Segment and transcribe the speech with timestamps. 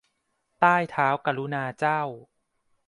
[0.59, 2.01] ใต้เท้ากรุณาเจ้า